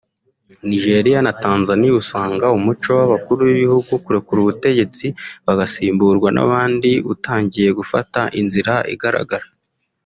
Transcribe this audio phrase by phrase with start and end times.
[0.69, 5.05] Nigeria na Tanzanie usanga Umuco w’abakuru b’ibihugu kurekura ubutegetsi
[5.45, 9.47] bagasimburwa n’abandi utangiye gufata Inzira igaragara